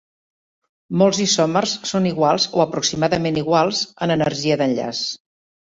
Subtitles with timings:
[1.01, 5.07] Molts isòmers són iguals o aproximadament iguals en energia d'enllaç.